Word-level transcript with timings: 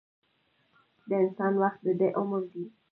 د 1.09 1.11
انسان 1.23 1.53
وخت 1.61 1.79
دده 1.85 2.07
عمر 2.19 2.41
دی. 2.51 2.63